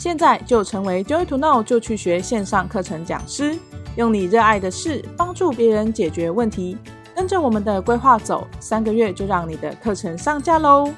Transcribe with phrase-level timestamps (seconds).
[0.00, 3.58] 现在就成为 Joy to Know 就去学线上课程讲师，
[3.98, 6.78] 用你热爱的事帮助别人解决问题。
[7.14, 10.90] 跟着我们的规划走，三个月就让你的课程上架喽！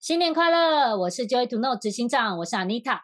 [0.00, 0.94] 新年快乐！
[0.98, 3.00] 我是 Joy to Know 执行长，我是 Anita。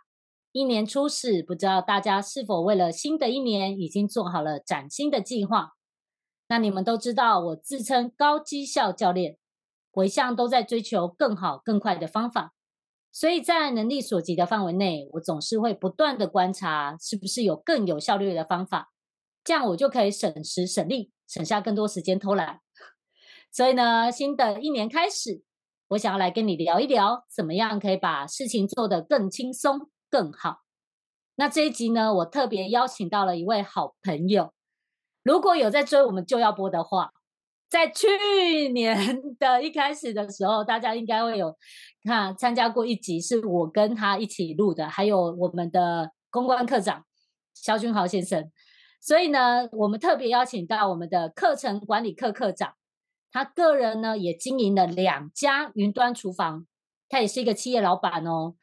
[0.53, 5.71] 一年初始，不知道大家是否为了新的一年已经做好了崭新的计划？
[6.49, 9.39] 那你们都知道，我自称高绩效教练，
[9.93, 12.53] 我一向都在追求更好、更快的方法。
[13.11, 18.93] 所以在能力所及的范围内，我总是会不断的观察，是不是有更有效率的方法，
[19.43, 22.61] 这样我就可以省时省力，省下更多时间偷懒。
[23.51, 25.43] 所以呢，新的一年开始，
[25.89, 30.61] 我想要来跟你聊一聊，怎么样可以把事情做得更轻松、更好。
[31.37, 34.53] 那这一集呢，我特别邀请到了一位好朋友，
[35.23, 37.13] 如果有在追我们就要播的话。
[37.69, 38.97] 在去年
[39.39, 41.55] 的一开始的时候，大家应该会有
[42.05, 47.05] 看参加过一集，是我跟他一起录的，还有我们的公关课长
[47.55, 48.51] 肖君豪先生。
[49.01, 52.73] 所以呢，我们特别邀请到我们的课程管理课课长，
[53.31, 56.67] 他个人呢也经营了两家云端厨房，
[57.09, 58.55] 他也是一个企业老板哦。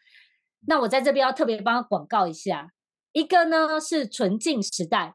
[0.67, 2.71] 那我在这边要特别帮他广告一下，
[3.13, 5.13] 一个呢是纯净时代。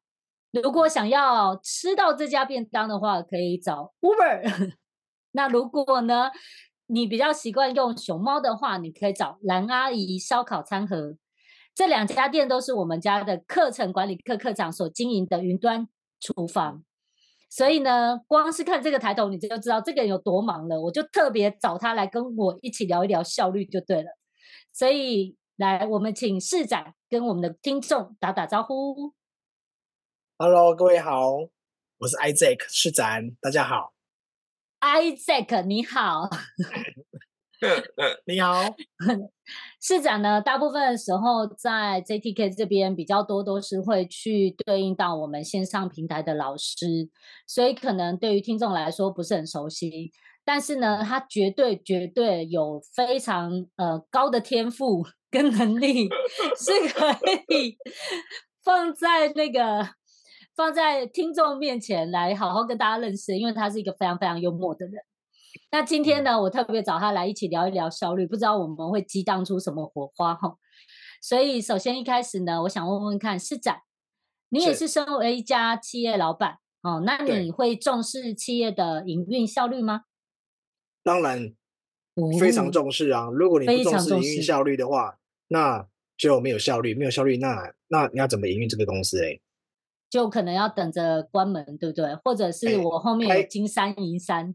[0.53, 4.77] 如果想要吃到这家便当的话，可以找 Uber。
[5.33, 6.31] 那如果呢，
[6.87, 11.17] 你比较习惯用熊猫的话，你可以找蓝阿姨烧烤餐盒。
[11.73, 15.87] 这两家店都是我们家的课程管理课课长所经营的云端
[16.21, 16.83] 厨房。
[17.49, 20.81] 所以呢，光是看这个抬头，你就知道这个人有多忙了。
[20.81, 24.09] 我就特别找他来跟我一起聊一聊效率就对了。
[24.73, 29.15] 所以来，我们请市长跟我们的听众打打招呼。
[30.43, 31.33] Hello，各位好，
[31.99, 33.93] 我是 Isaac 市长，大家好。
[34.81, 36.31] Isaac 你好，
[38.25, 38.75] 你好。
[39.83, 47.11] 市长呢，大部分的时候在 JTK 这边比较多，都是会去对应到我们线上平台的老师，
[47.47, 50.11] 所以可能对于听众来说不是很熟悉。
[50.43, 56.09] 但是呢，他绝对绝对有非常呃高的天赋跟能力，
[56.57, 57.11] 是可
[57.55, 57.77] 以
[58.65, 60.00] 放在那个。
[60.57, 64.95] 放在听众面前来好好跟大家认识，因为他是一个非常非常幽默的人。
[65.73, 70.57] 那今天呢，我特别找他来一起聊一聊效率，不知道我们会激荡出什么火花哈。
[71.23, 73.79] 所以首先一开始呢，我想问问看市长，
[74.49, 80.03] 你也是身为一家企业老板哦，那你会重视企业的营运效率吗？
[81.03, 81.55] 当然，
[82.39, 83.29] 非常重视啊！
[83.33, 85.19] 如果你不重视营运效率的话，
[85.49, 89.25] 那就没有效率，没有效率，那那你要怎么营运这个公司？
[89.25, 89.41] 哎。
[90.11, 92.13] 就可能要等着关门，对不对？
[92.25, 94.55] 或者是我后面有金山银山，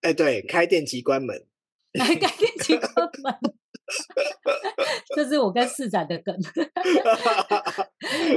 [0.00, 1.46] 哎，对，开店即关门，
[1.96, 3.34] 开店即关门，
[5.14, 6.36] 这是我跟市长的梗，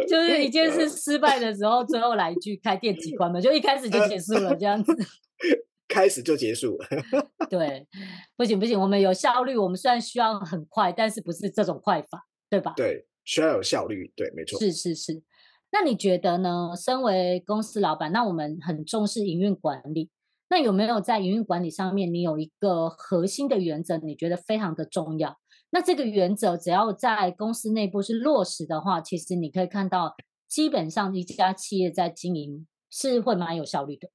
[0.07, 4.95] 就是一件事失败的时候，最后来一句开店即关门，就一开始就结束了，这样子，
[5.89, 6.87] 开始就结束了，
[7.49, 7.87] 对，
[8.37, 12.73] 不行不行，我们有效率，我们虽然需要很快，但是不是这种快法，对吧？
[12.77, 15.23] 对，需要有效率，对，没错，是是是。
[15.73, 16.71] 那你觉得呢？
[16.75, 20.09] 身为公司老板，那我们很重视营运管理。
[20.49, 25.39] 那有没有在营运管理上面，你有一个核心的原则，你觉得非常的重要？
[25.69, 30.13] 那这个原则只要在公司内部是落实的话，其实你可以看到，
[30.45, 34.09] 基本上一家企业在经营是会蛮有效率的。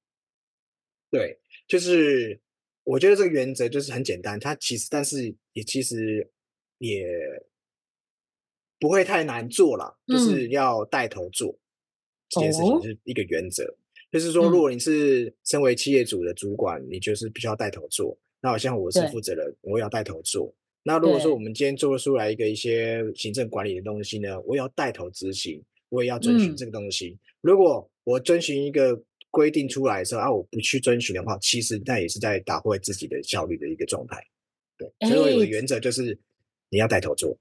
[1.09, 2.39] 对，就是
[2.83, 6.31] 我觉得这个原则就是很简单，它其实但是也其实
[6.77, 7.03] 也。
[8.79, 11.59] 不会太难做了，就是要带头做、嗯、
[12.29, 13.63] 这件事情是一个原则。
[13.63, 13.75] 哦、
[14.11, 18.17] 就是说，如果你是身为企业主的主管，嗯、你就是必须要带头做。
[18.39, 20.53] 那好像我是负责人，我也要带头做。
[20.83, 27.09] 那如果说我们今天做出来一个一些行政管理的东西呢，我也要带头执行，我也要遵循这个东西。
[27.09, 29.01] 嗯、如果我遵循一个
[29.31, 34.23] 规定出来的时候啊，我不去遵循的话，其实那也是在打坏自己的效率的一个状态。
[34.77, 36.17] 对，所以我的原则就是
[36.69, 37.37] 你要带头做。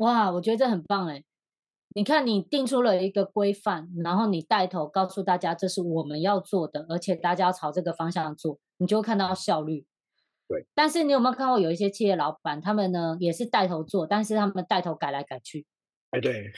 [0.00, 1.22] 哇，我觉得这很棒哎！
[1.94, 9.84] 你看，你定出了一个规范，然后你带头告诉大家这是我们要做的，而且大家要朝这个方向做，你就会看到效率。
[10.48, 10.66] 对。
[10.74, 15.66] 但是你有没有看过有一些企业老板，他们呢也是带头做，但是他们带头改来改去。
[16.12, 16.50] 哎，对。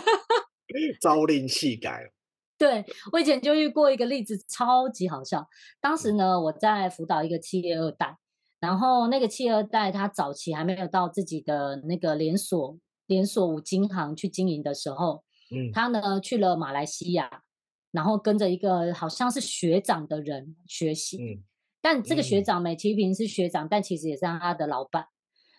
[1.00, 2.10] 朝令夕改。
[2.58, 5.48] 对，我以前就遇过一个例子，超级好笑。
[5.80, 8.18] 当时呢，我在辅导一个企业二代。
[8.60, 17.42] 然后那个企业二代，他早期还没有到自己的那个连锁连锁五金行去经营的时候，嗯，他呢去了马来西亚，
[17.90, 21.42] 然后跟着一个好像是学长的人学习，嗯，
[21.80, 25.06] 但这个学长美其名是学长，但其实也是他的老板。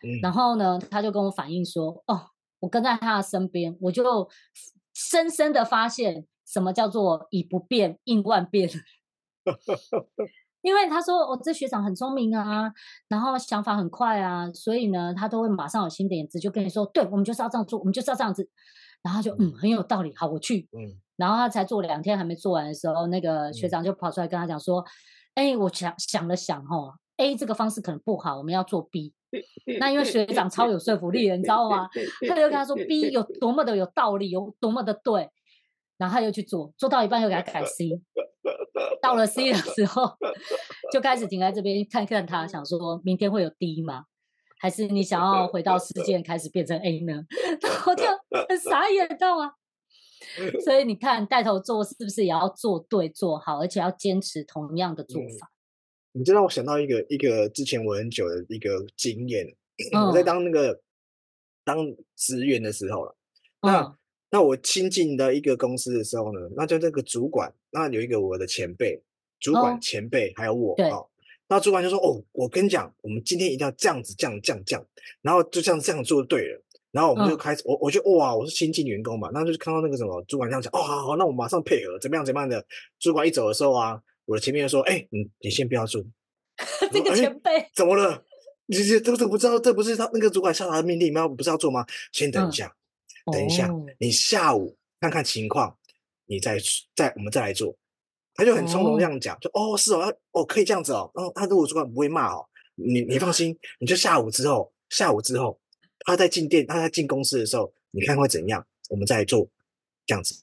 [0.03, 2.27] 嗯，然后呢，他就跟我反映说，哦，
[2.59, 4.29] 我跟在他的身边，我就
[4.93, 8.69] 深深的发现什么叫做以不变应万变。
[10.61, 12.71] 因为他说我、哦、这学长很聪明啊，
[13.07, 18.47] 然后想法很快啊，所以呢，他都会马上有新点子，就跟你说，对，我们就是要这样做，我们就是要这样子，
[19.01, 24.85] 然后就嗯，很有道理，好，我去，嗯，然后他才做两天还没做完的时候，那个学长就跑出来跟他讲说，
[25.35, 29.13] 哎、嗯，我想想了想哦，A 这个方式可能不好，我们要做 B，
[29.79, 31.89] 那因为学长超有说服力的，你知道吗？
[32.27, 35.29] 他就跟他说 B 有多么的有道理，有多么的对，
[36.01, 38.01] 然后他又去做，做到一半又给他改 C。
[38.99, 40.17] 到了 C 的时候，
[40.91, 44.05] 就开始停在这边看看他，想说明天会有 D 吗？
[44.59, 47.23] 还是你想要回到事件开始变成 A 呢？
[47.85, 48.03] 我就
[48.47, 49.51] 很傻眼到啊！
[50.65, 55.51] 所以你看，带头做是不是也要做对做好，而且要坚持同样的做法？
[56.13, 59.45] 嗯、你就让我想到一个一个之前我很久的一个经验，
[59.93, 60.81] 嗯、我在当那个
[61.63, 61.77] 当
[62.15, 63.15] 职员的时候了，
[63.61, 63.81] 那。
[63.81, 63.97] 嗯
[64.31, 68.99] 那我新进的一个公司的时候呢，那就这个主管，那有一个我的前辈，
[69.39, 71.07] 主管前辈还有我啊、哦，
[71.49, 74.85] 那主管就说：“哦，我跟你讲，我们今天一定要这样子，这样这样这样，
[75.21, 82.65] 然后就这样这样做就对了。”然后我们就开始，哦、我我就哇，我是新进员工嘛，那就看到那个什么主管这样讲，哦，好好，那我马上配合，怎么样怎么样的。
[82.99, 86.01] 主管一走的时候啊，我的前面就说：“哎，你你先不要做。
[86.91, 88.23] ”这个前辈怎么了？
[88.67, 91.27] 你这这这不知道，这不是他那个主管下达的命令吗？
[91.27, 91.85] 不是要做吗？
[92.13, 92.67] 先等一下。
[92.67, 92.75] 嗯
[93.31, 93.69] 等一下，
[93.99, 95.77] 你下午看看情况，
[96.25, 96.57] 你再
[96.95, 97.75] 再我们再来做。
[98.33, 101.11] 他就很从容这样讲，就哦是哦，哦可以这样子哦。
[101.13, 102.45] 然后他如果主管不会骂哦，
[102.75, 105.59] 你你放心，你就下午之后，下午之后
[106.05, 109.45] 他在进店，他在进公司的时候，你看会怎样，我们再来做
[110.05, 110.33] 这样子。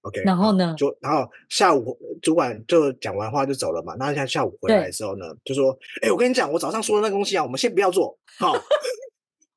[0.00, 3.94] OK，然后呢，就然后下午主管就讲完话就走了嘛。
[3.98, 8.54] 那他下午回来的时候呢，就说，哎，我跟你讲，我早上说的那个东西啊，我们先不要做，好。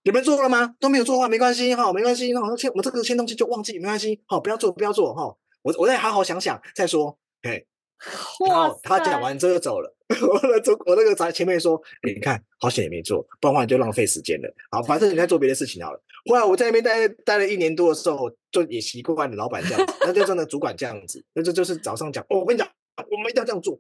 [0.08, 0.74] 你们做了吗？
[0.80, 2.32] 都没有做的话，没关系哈，没关系。
[2.32, 4.18] 那我们签，我们这个签东西就忘记，没关系。
[4.26, 5.24] 好，不要做，不要做哈。
[5.64, 7.20] 我我再好好想想再说。
[7.42, 7.68] 嘿，
[8.48, 9.94] 然后他讲完之后就走了。
[10.08, 14.50] 我那我那个在前面说，欸、你看，好险也没做，不然的话你就浪费时间了。
[14.72, 16.02] 好，反正你在做别的事情好了。
[16.30, 22.66] 后来我在那边待待了一年多的时候，就也习惯了老板这样子，那就真的主管这样子，那就就是早上讲，哦，我跟你讲，
[23.12, 23.78] 我们一定要这样做。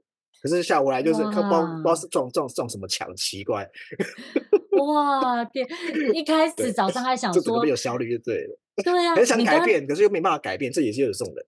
[0.47, 3.67] 可是下午来就是看不不知道是撞撞撞什么墙，奇怪。
[4.79, 5.67] 哇天！
[6.13, 11.41] 一开始早上还想说有效率就对了，对呀、啊，很想改变，可是又没办法改变，这也是有送的。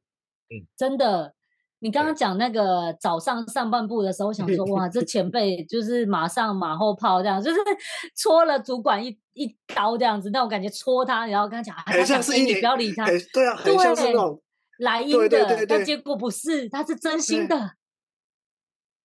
[0.49, 1.33] 嗯，真的，
[1.79, 7.59] 你刚刚讲那个早上上半部的时候，想说哇，这前 辈就是马上马后炮这样，就是
[8.17, 14.41] 戳了主管一一刀这样子，那种感觉戳他，然后跟他讲，很像是你不要理他，对啊，很像是那种
[14.79, 17.73] 来阴的，但结果不是，他是真心的。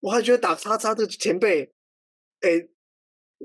[0.04, 1.72] 我还觉得打叉叉的前辈，
[2.40, 2.68] 哎。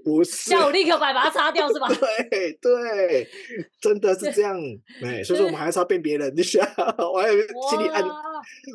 [0.01, 1.85] 不是，叫我立刻把把它擦掉是吧？
[2.31, 3.27] 对对，
[3.81, 4.57] 真的是这样。
[5.03, 6.61] 哎，所以说我们还是要辨别人一下。
[7.11, 8.01] 我还心里暗，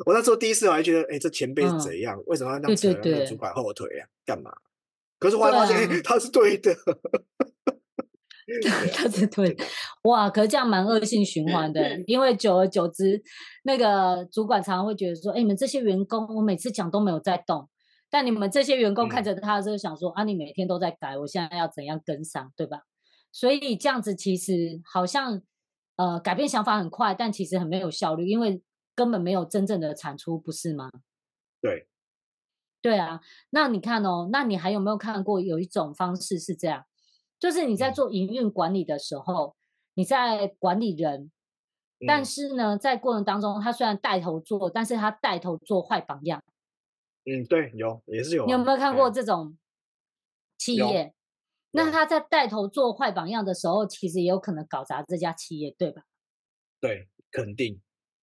[0.05, 2.21] 我那时候第一次我还觉得，哎，这前辈是怎样？
[2.27, 4.05] 为什么要这样扯那个主管后腿啊？
[4.23, 4.51] 干嘛？
[5.17, 6.75] 可是后来发现，哎，他是对的。
[8.93, 9.57] 他是对，
[10.03, 10.29] 哇！
[10.29, 13.19] 可是这样蛮恶性循环的，因为久而久之，
[13.63, 17.67] 那个主管常常会觉得说，哎，你们这些员工，我每次讲都没有在动。
[18.15, 22.83] 但你们这些员工看着他的时候，想说、嗯、啊，你每天都在改，我现在要怎样跟上，对吧？
[23.29, 25.41] 所以这样子其实好像
[25.97, 28.63] 呃改变想法很快，但其实很没有效率，因为
[28.95, 30.89] 根本没有真正的产出，不是吗？
[31.59, 31.89] 对，
[32.81, 33.19] 对啊。
[33.49, 36.85] 那你看哦，那你还有没有看过有一种方式是这样？
[37.37, 39.55] 就是你在做营运管理的时候，嗯、
[39.95, 41.29] 你在管理人，
[42.07, 46.41] 但是呢，在过程当中，他虽然带头做，但是他带头做坏榜样。
[47.25, 48.45] 嗯，对，有也是有、啊。
[48.45, 49.57] 你有没有看过这种
[50.57, 51.13] 企业？
[51.71, 56.03] 那他在带头做坏榜样的时候，其实也有可能搞砸这家企业，对吧？
[56.79, 57.81] 对，肯定，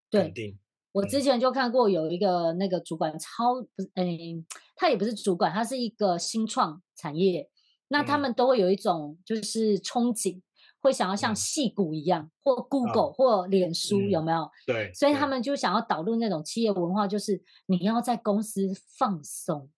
[0.09, 0.59] 对肯定。
[0.93, 4.45] 我之前就看过有一个那个主管超不是，嗯、欸，
[4.77, 7.51] 他也不是主管，他是一个新创产业，
[7.89, 10.41] 那他们都会有一种就是憧憬。
[10.83, 14.51] 嗯会想要像戏骨一样，或 Google、哦、或脸书，有没有？
[14.67, 19.71] 对，所以他们就想要导入那种企业文化，就是你要在公司放松，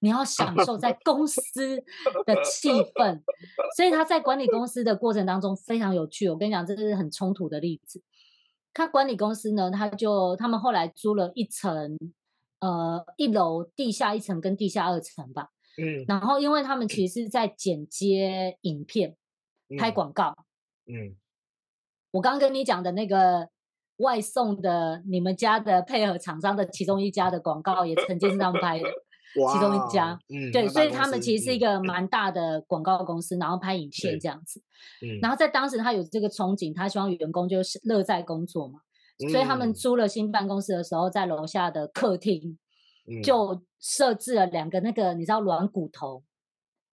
[0.00, 1.40] 你要享受在公司
[2.26, 3.22] 的气氛。
[3.76, 6.28] 所以他在管理公司的过程当中非常有趣。
[6.28, 8.02] 我跟你讲，这是很冲突的例子。
[8.72, 11.96] 他管理公司呢，他就他们后来租了一层，
[12.58, 15.50] 呃，一楼地下一层跟地下二层吧。
[15.78, 19.16] 嗯，然后因为他们其实是在剪接影片。
[19.78, 20.36] 拍广告，
[20.86, 21.16] 嗯，
[22.12, 23.48] 我刚刚跟你讲的那个
[23.98, 28.84] 外送的，你们家的配合厂商的其中一家的广告，也曾经是这样拍的。
[29.34, 30.16] 其中一家。
[30.28, 34.62] 嗯，对，所以他们其实是一个蛮大的广告公司，嗯、然后拍影片这样子。
[35.02, 38.78] 嗯，然后在当时他有这个憧憬，他希望员工就是乐在工作嘛，
[39.18, 42.56] 嗯、所以他们租了新办公室的时候，在楼下的客厅
[43.24, 46.22] 就设置了两个那个你知道软骨头。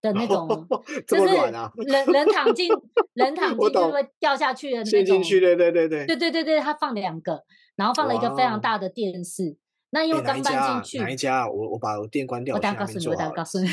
[0.01, 0.47] 的 那种
[1.07, 2.69] 就是人人躺进
[3.13, 4.91] 人躺进就会掉下去的那种。
[4.91, 6.05] 陷进去，对对对对。
[6.05, 7.43] 对对对对，他放两个，
[7.75, 9.57] 然后放了一个非常大的电视。
[9.91, 11.49] 那因为刚搬进去，哪一家？
[11.49, 12.55] 我我把我电关掉。
[12.55, 13.67] 我等下告诉你，我等下告诉你。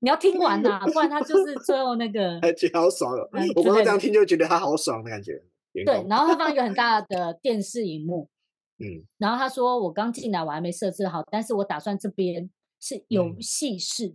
[0.00, 2.40] 你要听完呐，不然他就是最后那个。
[2.52, 3.28] 觉得好爽哦！
[3.56, 5.42] 我刚刚这样听就觉得他好爽的感觉。
[5.72, 8.28] 对，然后他放一个很大的电视荧幕。
[8.78, 9.04] 嗯。
[9.18, 12.50] 然后他说：“我刚进来，我还没设置好，但是我打算这边
[12.80, 14.14] 是游戏室。”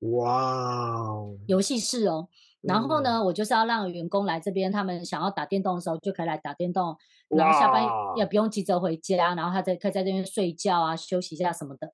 [0.00, 2.28] 哇哦，游戏室哦，
[2.60, 6.96] 然后呢，嗯、我就是要让员工来这边，他们想要打电动的时候就可以来打电动，
[7.28, 7.84] 然后下班
[8.16, 11.92] 也不用急着回家，然后他在可以在这边睡觉啊，休息一下什么的。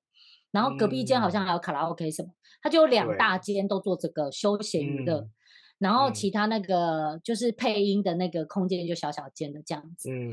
[0.51, 5.31] 然后隔壁间好像还有卡拉 OK 什么，嗯、他就有两大间都做这个休闲娱乐，嗯、
[5.79, 10.11] 然后其他那个就是配音的那个空间就小小间的这样子。
[10.11, 10.29] 嗯，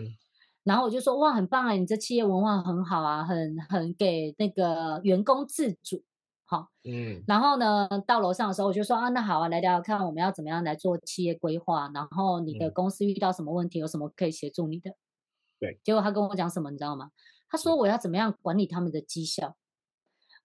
[0.64, 6.02] 然后我就说哇，很棒啊，你这企业文化很好啊，很很给那个员工自主。
[6.50, 14.90] 好，嗯，然后呢，到楼上的时候我就说啊，那好啊，来聊聊看我们要怎么样来做企业规划，然后你的公司遇到什么问题，有什么可以协助你的？
[15.61, 17.11] 对，结果他跟我讲什么，你知道吗？
[17.49, 19.54] 他说我要怎么样管理他们的绩效，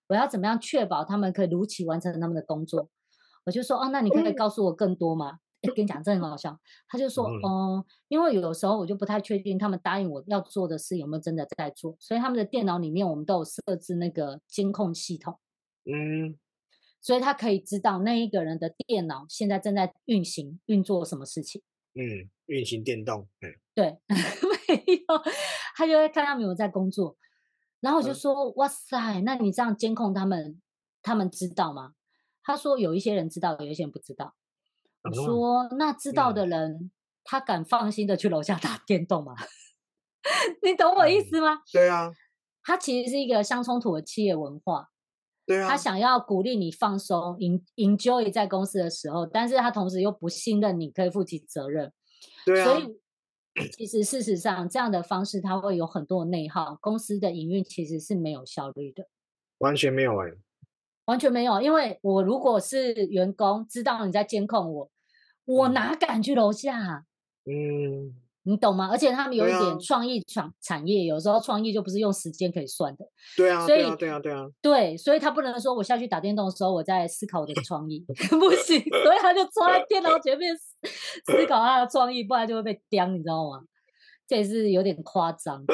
[0.05, 2.87] 我要怎么样确保他们可以如期完成他们的工作。
[3.45, 5.39] 我就说啊，那你可以告诉我更多吗？
[5.63, 6.59] 哎，跟你讲，真的很好笑。
[6.87, 15.39] 他就说，嗯，因为有时候我就不太确定他们答应我要做的事有没有真的在做，所以他们的电脑里面我们都有设置那个监控系统。
[15.85, 16.37] 嗯，
[17.01, 21.61] 所以他可以知道那一个人的电脑现在正在运行运作什么事情。
[21.93, 23.27] 嗯，运行电动。
[23.41, 25.05] 嗯，对， 没有，
[25.75, 27.17] 他就会看他们有在工作。
[27.79, 30.59] 然后我就说：“嗯、哇塞，那你这样监控他们，
[31.01, 31.93] 他们知道吗？”
[32.41, 34.35] 他说：“有一些人知道，有一些人不知道。
[35.03, 36.91] 嗯”我说：“那知道的人，嗯、
[37.23, 39.35] 他敢放心的去楼下打 电动吗？”
[40.63, 41.53] 你懂我意思吗？
[41.53, 42.11] 嗯、对啊，
[42.63, 44.89] 他其实是一个相冲突的企业文化。
[45.45, 47.37] 对啊，他想要鼓励你放松
[47.75, 51.91] ，enjoy 在公司的时候，但是他同时又不信任你可以负起责任。
[52.45, 52.97] 对啊，所以
[53.71, 59.07] 其实事实上这样的方式，它会有很多的内耗，公司的营运其实是没有效率的。
[59.59, 60.37] 完全没有哎、欸，
[61.05, 64.91] 完全没有，因为我如果是员工，知道你在监控我，
[65.45, 67.05] 我哪敢去楼下？
[67.45, 68.15] 嗯。
[68.45, 68.89] 你懂吗？
[68.91, 73.05] 而且他们有一点创意产产业，有时候创意就不是用时间可以算的。
[73.35, 83.61] 对啊，所以对啊，对啊，对啊，对，所以他不能说我下去打电动的时候我在思考我的 创意， 不行，所以他就坐在电脑前面思考他的创意，不然就会被刁，你知道吗？
[84.27, 85.63] 这也是有点夸张。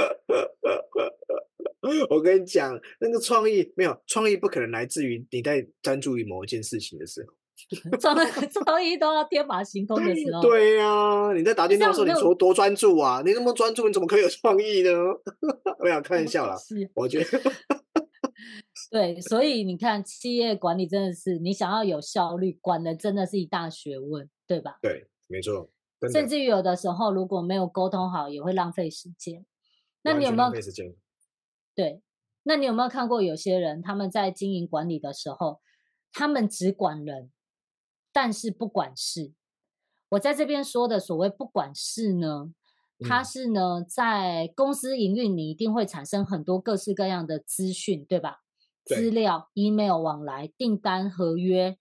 [2.09, 7.33] 我跟你讲，那个创意没有创意，不可能来自于你在专注于某一件事情的时候。
[7.99, 8.15] 创
[8.65, 13.21] 创意都要天马行空的时候，对呀、啊，你在打电动的时候，你说多专注啊？
[13.25, 14.91] 你那么专注，你怎么可以有创意呢？
[15.79, 17.41] 我想开玩笑啦，是我觉得，
[18.89, 24.77] 对，所以你看，企业管理真的是你想要有效率，管的真的是一大学问，对吧？
[24.81, 25.69] 对，没错。
[26.11, 29.45] 甚至于有的时候，如果没有沟通好，也会浪费时间。
[30.01, 30.95] 那你有没有浪费时间？
[31.75, 32.01] 对，
[32.43, 35.61] 那你有没有看过有些人他们在经营管理的时候，
[36.11, 37.29] 他们只管人。
[38.13, 39.33] 但是不管事，
[40.09, 42.53] 我在这边说的所谓不管事呢，
[42.99, 48.37] 它是呢在公司营运，你一定会产生很多各式各样的资讯，对吧？
[48.85, 48.97] 对。
[48.97, 51.77] 资料、email 往来、订单、合约，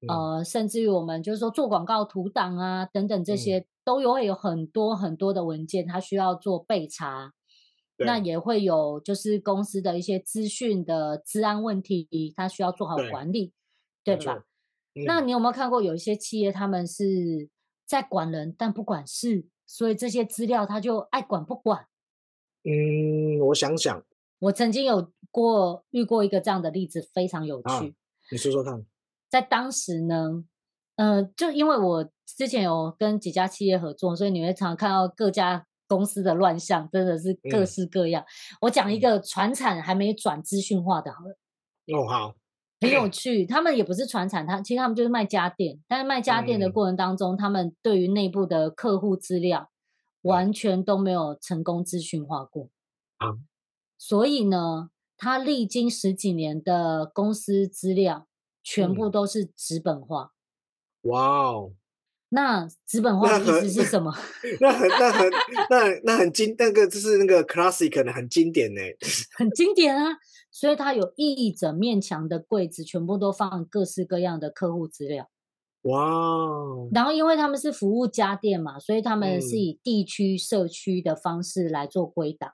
[0.00, 7.32] 嗯、呃，甚至于我们就是说做广告图档啊等等这些，嗯、都有会有很多很多的文件，它需要做备查。
[8.02, 13.52] 那也会有就是公司的一些资讯的治安问题，它需要做好管理，
[14.02, 14.24] 对，对
[14.94, 15.14] 吧？
[15.14, 17.48] 那你有没有看过有一些企业，他们是
[17.86, 21.86] 在管人，但不管事，所以这些资料他就爱管不管？
[22.64, 24.04] 嗯，我想想，
[24.38, 27.68] 我曾经有过遇过一个这样的例子，非常有趣。
[27.68, 27.82] 啊，
[28.30, 28.84] 你说说看。
[29.30, 30.44] 在当时呢，
[30.96, 38.22] 呃，就因为我之前有跟几家企业合作，所以你会常常看到各家公司的乱象，真的是各式各样。
[38.22, 38.26] 嗯，
[38.62, 41.38] 我讲一个传产还没转资讯化的，好了。
[41.96, 42.34] 哦，好。
[42.80, 49.70] 很有趣，他们也不是传产，他其实他们就是卖家电，但是卖家电的过程当中，嗯、他们对于内部的客户资料
[50.22, 52.70] 完全都没有成功资讯化过
[53.18, 53.36] 啊，
[53.98, 58.26] 所以呢，他历经十几年的公司资料
[58.62, 60.32] 全部都是纸本化。
[61.02, 61.72] 哇哦！
[62.30, 64.12] 那纸本化的意思是什么？
[64.60, 65.30] 那很、那很、
[65.68, 68.80] 那很、那很经，那个就是那个 classic 的很经典呢，
[69.36, 70.16] 很经典啊。
[70.52, 75.28] 所以它有一整面墙的柜子，全部都放各式各样的客户资料。
[75.82, 76.88] 哇哦！
[76.92, 82.50] 然后因为他们是服务家电嘛，所以他们是以地区、社区的方式来做归档。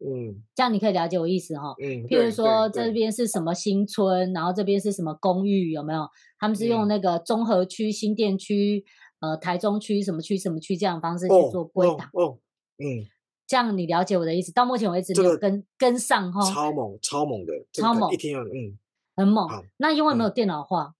[0.00, 1.74] 嗯，这样你可以了解我意思哈。
[1.82, 6.06] 嗯，譬如说这边是什么新村，然后这边是什么公寓，有没有？
[6.38, 8.84] 他们是用那个综合区、新店区、
[9.20, 12.08] 呃台中区什么区什么区这样的方式去做归档。
[12.12, 12.38] 哦，
[12.78, 13.06] 嗯，
[13.46, 14.52] 这样你了解我的意思？
[14.52, 16.40] 到目前为止没有跟跟上哈。
[16.52, 18.12] 超猛，超猛的，超猛！
[18.12, 18.78] 一听要嗯，
[19.16, 19.48] 很猛。
[19.78, 20.94] 那因为没有电脑化，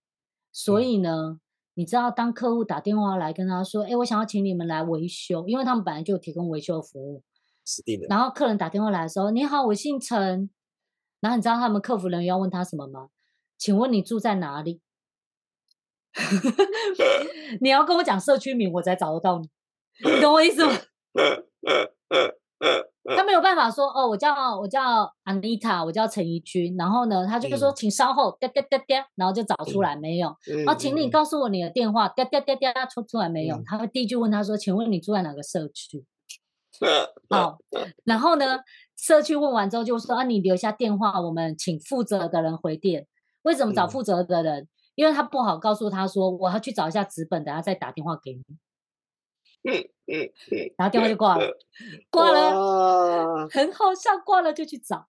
[0.51, 1.39] 所以呢，
[1.75, 7.23] 你知道当客户打电话来跟他说，哎，我想要请你们来维修，因为他们本来就有提供维修服务。
[8.09, 10.49] 然后客人打电话来的时候，你好，我姓陈。
[11.21, 13.09] 然后你知道他们客服人员要问他什么吗？
[13.57, 14.81] 请问你住在哪里？
[17.61, 19.49] 你要跟我讲社区名，我才找得到你。
[20.03, 20.71] 你懂我意思吗？
[23.15, 26.75] 他没有办法说哦，我叫我叫 Anita，我叫陈怡君。
[26.77, 30.35] 然后呢，他就说，请稍后，哒哒哒哒，然后就找出来没有。
[30.65, 33.55] 然后，请你告诉我你的电话，哒哒哒哒，出出来没有？
[33.65, 36.05] 他会第一句问他说，请问你住在哪个社区？
[37.29, 37.57] 好，
[38.05, 38.59] 然后呢，
[38.95, 43.07] 社区问完之后就说啊，你留下电话，我们请负责的人回电。
[43.41, 44.67] 为什么找负责的人？
[44.99, 48.43] 嗯、因为他不好告诉他说，我要去找一下纸本，等下再打电话给你。
[49.63, 49.73] 嗯
[50.07, 51.57] 嗯嗯，然后电话就挂了，
[52.09, 55.05] 挂了，很好笑，挂了就去找，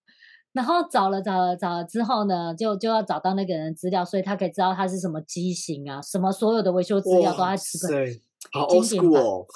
[0.53, 8.21] 然后找了找了找了之后呢，就就要找到那个人资料，所以他可以知道他是什么机型啊，什么所有的维修资料都在纸本，
[8.53, 9.47] 好 old school 哦。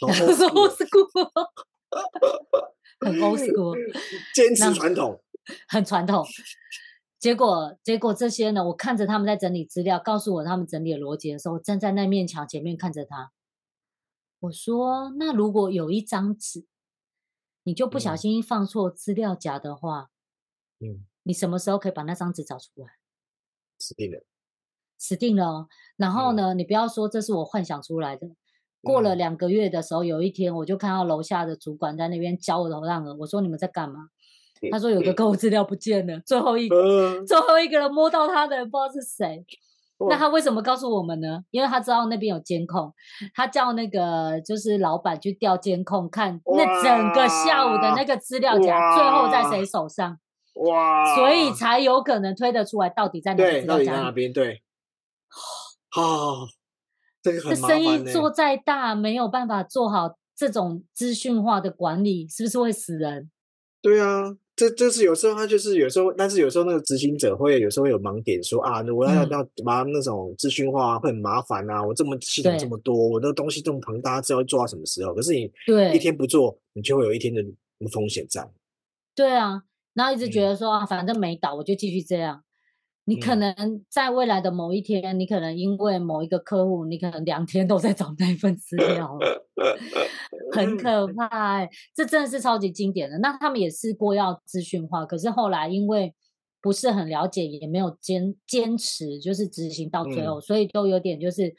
[0.00, 1.30] 很 old school，
[2.98, 3.76] 很 old school，
[4.34, 5.22] 坚持传统，
[5.68, 6.26] 很传统。
[7.22, 8.64] 结果，结果这些呢？
[8.64, 13.30] 我看着他们在整理资料，告诉我他们整理的逻辑的时候，我站在那面墙前面看着他。
[14.40, 16.66] 我说：“那如果有一张纸，
[17.62, 20.10] 你就不小心放错资料夹的话，
[20.80, 22.88] 嗯，你什么时候可以把那张纸找出来？”
[23.78, 24.24] 死定了，
[24.98, 25.68] 死定了。
[25.96, 28.28] 然后呢，嗯、你不要说这是我幻想出来的。
[28.82, 33.14] 过了两个月的时候，有一天我就看到楼下的主管在那边教我头上了。
[33.14, 34.08] 我说：“你们在干嘛？”
[34.70, 39.44] 他说：“有个客户资料不见了，最后一个，最后一个人摸到他的人不知道是谁。
[40.08, 41.42] 那他为什么告诉我们呢？
[41.50, 42.92] 因为他知道那边有监控，
[43.34, 50.18] 他叫那个就是老板去调监控，看那整个下午的那个资料夹最后在谁手上。
[50.54, 51.14] 哇！
[51.14, 54.32] 所以才有可能推得出来到底在哪个资料夹哪边。
[54.32, 54.62] 对，
[55.90, 56.48] 好。”
[57.22, 63.30] 这个这生意做再大，没有办法做好这种资讯化的管理，是不是会死人？
[63.80, 75.14] 对啊，这这是有时候他就是有时候，但是有时候那个执行者会有时候有盲点说，说啊，我要要把那种资讯化会很麻烦啊，我这么系统这么多，我那个东西这么庞大，知道做到什么时候？
[75.14, 77.42] 可是你对一天不做，你就会有一天的
[77.90, 78.46] 风险在。
[79.14, 79.62] 对啊，
[79.94, 82.42] 然后一直觉得说、嗯、啊，反正没倒，我就继续这样。
[83.04, 83.52] 你可能
[83.88, 89.18] 在未来的某一天，嗯、你可能因为某一个客户，你可能两天都在找那份资料，
[90.52, 91.68] 很可 怕、欸。
[91.92, 93.18] 这真的是超级经典的。
[93.18, 96.14] 那他们也试过要资讯化，可是后来因为
[96.60, 101.52] 不是很了解，也没有坚坚持，就是执行到最后，嗯、所以都有点就是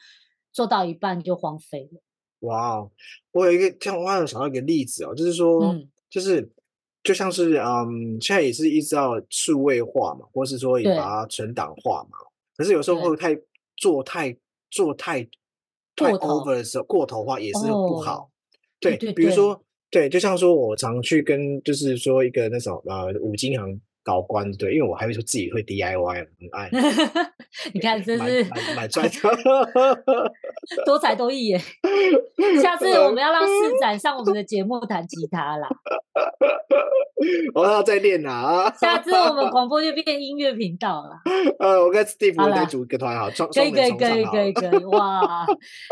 [0.54, 2.02] 做到一半就荒废了。
[2.48, 2.90] 哇，
[3.34, 6.54] 我有一个，像我好像想到一个例子哦，就是说，嗯、就是。
[7.04, 12.18] 就像是嗯，现在也是一直要数位化嘛，或是说也把它存档化嘛。
[12.56, 13.38] 可是有时候会太
[13.78, 14.36] 做太
[14.72, 15.24] 做太
[15.96, 18.30] 太 over 的时候，过头化也是不好。
[18.80, 19.62] 对，比如说
[19.92, 23.80] 对，就像说我常去跟就是说一个那种呃五金行。
[24.04, 26.70] 搞官对，因为我还会说自己会 DIY，很爱。
[27.74, 28.44] 你看，真是
[28.76, 29.30] 买砖头，
[30.86, 31.62] 多才多艺耶！
[32.62, 35.70] 下次我们要让市长上我们的节目弹吉他啦。
[37.56, 38.74] 我要再练啦啊！
[38.76, 41.22] 下次我们广播就 变音乐频道了。
[41.60, 45.46] 呃，我跟 Steve 我再组一个团好，可以可以可以可以可以哇！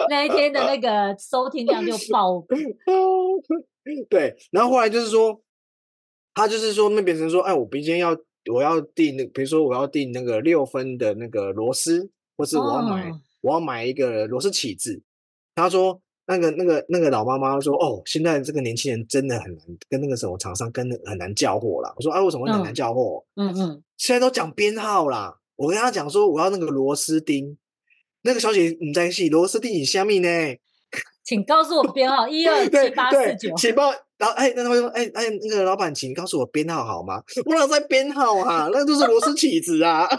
[0.10, 2.44] 那一天的那个收听量就爆。
[4.10, 5.42] 对，然后后来就是说。
[6.34, 8.18] 他就是说，那变成说，哎，我今天要
[8.52, 13.18] 我要订那，比如说我要订那个六分的那个螺丝，或是我要买、oh.
[13.42, 15.02] 我要买一个螺丝起子。
[15.54, 21.94] 他说，那个那个那个老妈妈说，哦，现在这个年轻人真的很难跟那个什么厂商跟很难叫货啦。
[21.98, 23.24] 我说，哎，为什么很难叫货？
[23.36, 25.38] 嗯嗯，现在都讲编号啦。
[25.58, 27.58] 我跟他讲说，我要那个螺丝钉。
[28.24, 30.30] 那个小姐你在戏螺丝钉你虾米呢？
[31.24, 33.92] 请告诉我编号一二七八 四九，请报。
[34.22, 37.24] 然后哎，那他会说哎哎，那个老板，请告诉我编号好吗？
[37.44, 38.70] 我哪在编号啊？
[38.72, 40.08] 那都是螺丝起子啊！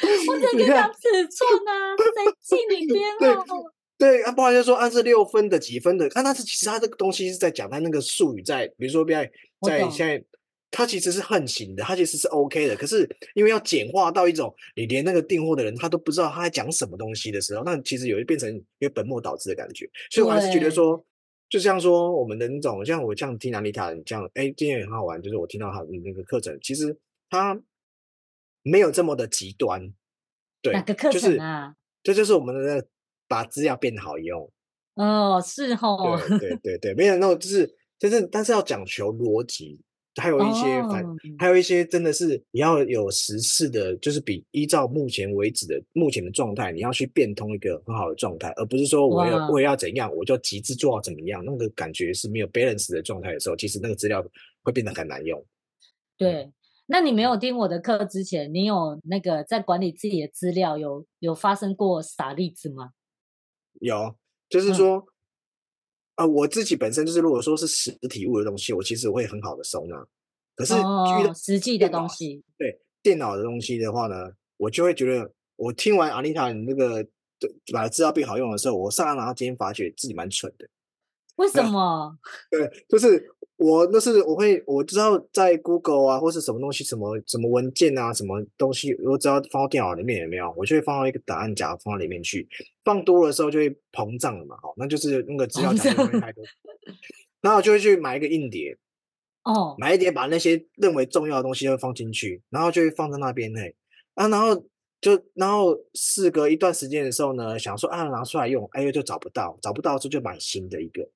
[0.00, 3.62] 我只能讲尺寸啊，谁记你 编号？
[3.98, 9.30] 对啊，不然就说按是六分的几分的，看、啊、但是其实他这个东西是在讲他那个术语在，比如说在
[9.62, 10.24] 在现在，
[10.70, 12.76] 它其实是横行的，它其实是 OK 的。
[12.76, 19.88] 可是因为要简化到一种你连那个订货的人他都不知道他在讲什么东西的时候，那其实有变成一个本末倒置的感觉。
[20.10, 21.02] 所以我还是觉得说，
[21.48, 26.98] 就像说我们的那种，像我这样听安妮塔这样，哎，今天也很好玩，就是我听到他的那个课程，其实
[27.30, 27.60] 他
[28.62, 29.92] 没有这么的极端。
[30.62, 31.74] 对，哪个课程啊？
[32.02, 32.88] 就是、这就是我们的、那个。
[33.28, 34.48] 把资料变好用
[34.94, 37.66] 哦，是哦，对对对对，没有那种就是
[37.98, 39.82] 就是，但是要讲求逻辑，
[40.20, 54.24] 还有一些反，哦、还有一些真的是你要有实事的，就是比依照目前为止的目前的状态，你要去变通一个很好的状态，而不是说我要我也要怎样，我就极致做到怎么样，那个感觉是没有 balance 的状态的时候，其实那个资料
[54.62, 55.44] 会变得很难用。
[56.16, 56.50] 对，
[56.86, 62.92] 那你没有听我的课之前，你有那个在管理自己的资料，有有发生过傻例子吗？
[63.80, 64.16] 有，
[64.48, 65.06] 就是说，
[66.16, 70.06] 呃，我自己本身就是，如果说是实体物的东西，我其实我会很好的收纳。
[70.54, 77.06] 可是遇到实际的东西，对电脑的东西的话呢，我就会觉得，我听完阿丽塔你那个
[77.72, 80.68] 把资料变好用的时候，我上来然后今天发觉自己蛮蠢的。
[81.36, 82.18] 为 什么？
[82.50, 83.32] 对，就是。
[83.56, 92.46] 我那是我会我知道在 Google 啊，或是什么东西，什么什么文件啊，什么东西，我只要放到电脑里面有没有，我就会放到一个档案夹放到里面去。
[92.84, 96.44] 放多的时候就会膨胀了嘛，好，那就是那个资料夹里面太多，
[97.40, 98.76] 然后我就会去买一个硬碟，
[99.44, 103.74] 哦，买一碟把那些认为重要的东西都放进去，然后就会放在那边内
[104.16, 104.54] 啊，然后
[105.00, 111.08] 就然后事隔一段时间的时候呢，想说啊拿出来用，哎呦就找不到，找不到之后就买新的一个，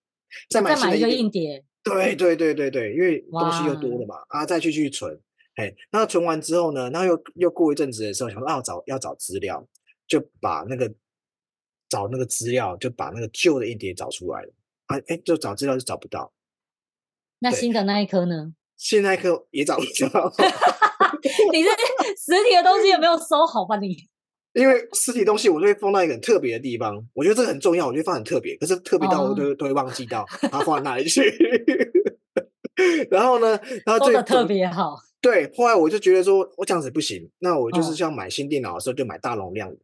[0.49, 1.63] 再买新的一个硬碟。
[1.83, 5.19] 对对对对对，因为东西又多了嘛，啊，再去去存，
[5.57, 9.67] 哎，那存完之后呢，然后又又过一阵子的时候，想说啊，找要找资料，
[10.07, 10.93] 就把那个
[11.89, 14.53] 找那个资料，就把那个旧的硬碟找出来了，
[14.87, 16.33] 啊，哎，就找资料就找不到。
[17.39, 18.53] 那新的那一颗呢？
[18.77, 20.33] 新的那一颗也找不到。
[21.53, 21.71] 你这
[22.17, 23.77] 实体的东西有没有收好吧？
[23.79, 23.97] 你？
[24.53, 29.57] 因为实体东西我就会放到一个很特别的地方，我觉得这个很重要，我就会放很特别，可是特别到我都、oh.
[29.57, 31.23] 都会忘记到 它放在哪里去。
[33.11, 34.97] 然后呢，然后就特别好。
[35.21, 39.77] 对，后来我就觉得说，我这样子不行，那我就是像买新电脑的时候就买大容量的，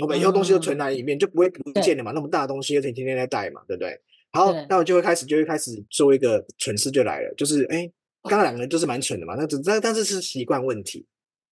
[0.00, 2.12] 我把以后东西都存在里面，就不会不见了嘛。
[2.12, 4.00] 那么大的东西又可以天天在带嘛，对不对？
[4.32, 7.90] 好，那我就会开始就会开始做一个蠢事就来了，就是哎，
[8.22, 11.06] 刚刚两个人就是蛮蠢的嘛，那只但但是是习惯问题，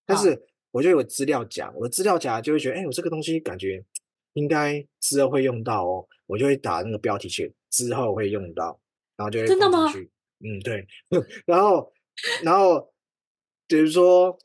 [0.05, 0.41] 但是。
[0.75, 3.81] 我就有资料夹，我的资料夹就会觉得，哎、欸，我这个东西感觉
[4.33, 8.77] 应该之后会用到哦，我就会打那个标题去之后会用到，
[9.15, 9.89] 然后就会真的吗？
[10.43, 10.85] 嗯，对，
[11.47, 11.93] 然后
[12.43, 12.91] 然后
[13.69, 14.37] 比如说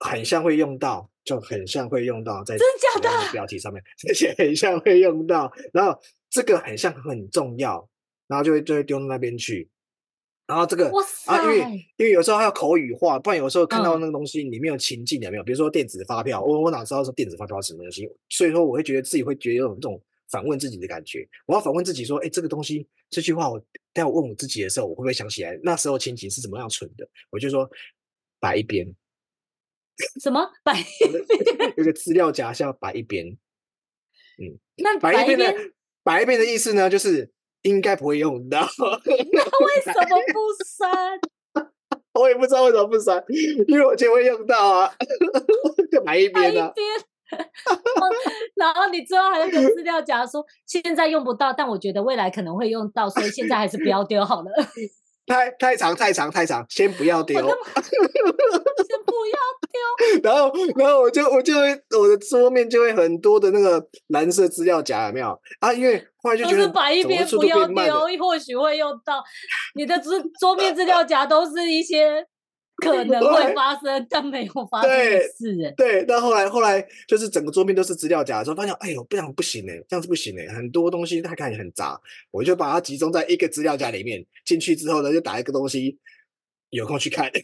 [0.00, 5.98] 很像会用到，就很像会用到在真的假的标题上面，这些很像会用到，然后
[6.28, 7.88] 这个很像很重要，
[8.26, 9.70] 然后就会就会丢到那边去。
[10.48, 10.90] 然后这个
[11.26, 11.58] 啊，因为
[11.98, 15.44] 因为有时候还要口语化，不然有时候看到那个东西里面有情境有没有？
[15.44, 18.10] 比如说电子发票，我我哪知道说电子发票是什么东西？
[18.30, 21.28] 所以说我会觉得自己会觉得有这种反问自己的感觉。
[21.44, 27.06] 我要反问自己说，哎，这个东西这句话我待会问我自己的时候，我会不会想起来那时候情景是怎么样存的？
[27.28, 27.70] 我就说
[28.40, 28.90] 摆一边，
[30.22, 30.84] 什么摆 一
[31.56, 31.74] 边？
[31.76, 33.26] 有个资料夹是要摆一边，
[34.38, 35.54] 嗯，那摆一边的
[36.02, 37.30] 摆一边的意思呢，就是。
[37.62, 38.60] 应该不会用到，
[39.04, 40.90] 那为什么不删？
[42.14, 43.22] 我也不知道为什么不删，
[43.68, 44.90] 因为我就会用到啊，
[45.92, 46.72] 就买一边啊。
[48.54, 54.50] 然后你最后还有个资料夹说现在用不到，但我觉得未来可能会用到，所以现在还是不要丢好了。
[55.28, 60.22] 太太长太长太长，先不要丢， 先不要丢。
[60.22, 65.72] 然后，然后我就我就会我的桌面就会很多的那个蓝色资料夹，有没有啊？
[65.72, 69.22] 因为后来就觉得摆一边不要丢，或许会用到。
[69.74, 72.26] 你的桌桌面资料夹都是一些。
[72.82, 75.74] 可能会发生，但没有发生的事。
[75.76, 84.24] 对，但后来后来就是整个桌面都是资料夹的时候，发现哎呦，不然不行哎，这样子不行哎，很多东西它看起来很杂，我就把它集中在一个资料夹里面。
[84.44, 85.98] 进去之后呢，就打一个东西，
[86.70, 87.30] 有空去看。
[87.32, 87.42] 真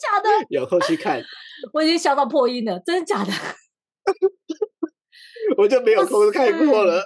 [0.00, 0.28] 假的？
[0.50, 1.22] 有空去看。
[1.72, 3.30] 我已经笑到破音了，真的假的？
[5.56, 7.00] 我就没有空看过了。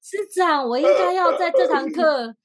[0.00, 2.36] 师长，我应该要在这堂课。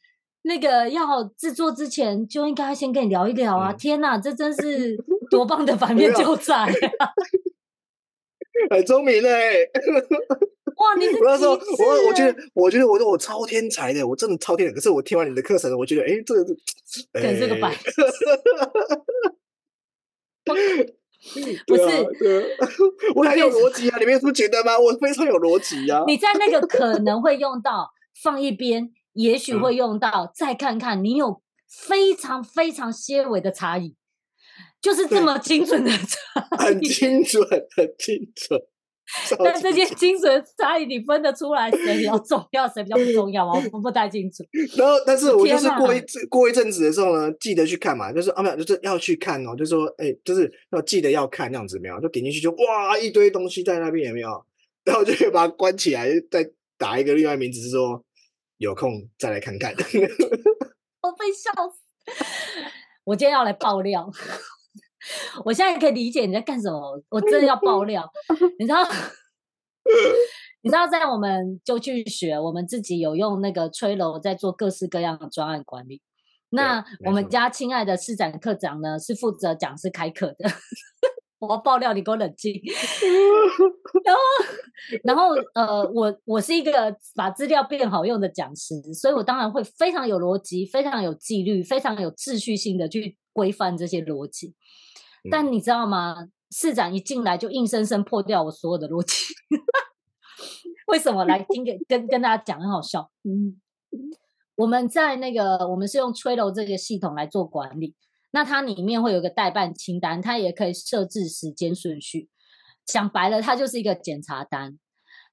[0.44, 3.72] 那个要制作之前就应该先跟你聊一聊啊！
[3.72, 4.96] 嗯、天哪，这真是
[5.30, 6.66] 多棒的反面教材
[7.00, 7.10] 啊！
[8.70, 9.70] 很聪明嘞！
[10.78, 14.74] 哇，你是我要说，我我觉得，我觉得我说我超天才的，我真的超天才。
[14.74, 16.44] 可是我听完你的课程，我觉得，哎，这个，
[17.14, 17.76] 可能是个白。
[21.68, 22.68] 不是，啊啊、
[23.16, 23.98] 我很有逻辑啊！
[24.00, 24.78] 你们不觉得吗？
[24.78, 26.04] 我非常有逻辑啊！
[26.08, 27.92] 你在那个可能会用到，
[28.24, 33.96] 放一边，也许会用到，嗯、再看看，你有非常非常些微的差异，
[34.82, 37.44] 就是这么精准的差异，很精准，
[37.76, 38.62] 很精准。
[39.44, 43.62] 但这些精准差异，你分得出来谁比较重要，谁比较不重要吗？
[43.74, 44.42] 我不太清楚。
[44.78, 52.00] 然后，但是 我就是过一阵过一阵子的时候呢，记得去看嘛，就是啊，没有，就是要去看哦，就是说，哎、欸，就是要记得要看那样子，没有？
[52.00, 54.30] 就点进去就哇，一堆东西在那边，有没有？
[54.86, 58.02] 然后就可以把它关起来，再打一个另外名字，是说
[58.62, 59.74] 有空再来看看。
[61.02, 62.14] 我被笑死！
[63.04, 64.08] 我今天要来爆料。
[65.44, 68.08] 我现在可以理解你在干什么，我真的要爆料。
[68.60, 68.88] 你知道，
[70.62, 76.00] 你知道，在我们就去学，我们自己有用那个 Trello 在做各式各样的专案管理。
[76.50, 80.48] 那我们家亲爱的市长课长呢，是负责讲师开课的。
[81.42, 82.54] 我要爆料，你给我冷静。
[84.06, 84.22] 然后，
[85.04, 94.54] 然后，呃，我我是一个把资料变好用的讲师，所以我当然会非常有逻辑、非常有纪律、非常有秩序性的去规范这些逻辑。
[95.32, 96.28] 但你知道吗？
[96.52, 99.34] 市长一进来就硬生生破掉我所有的逻辑。
[100.88, 101.26] 为什么？
[101.26, 103.10] 来听给跟跟大家讲，很好笑。
[103.24, 103.60] 嗯，
[104.56, 107.96] 我们在那个我们是用 Trello 这个系统来做管理，
[108.32, 112.30] 那它里面会有个待办清单，它也可以设置时间顺序。
[112.86, 114.78] 讲白了，它就是一个检查单。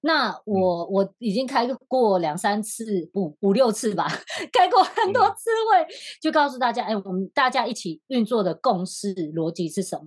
[0.00, 4.06] 那我我已经开过两三次，不五六次吧，
[4.52, 10.04] 开过很多次会，就告诉大家，哎，我们大家一起运作的共识逻辑是什么？